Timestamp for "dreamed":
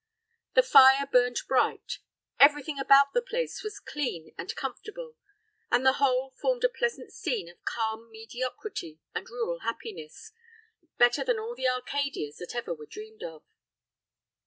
12.87-13.21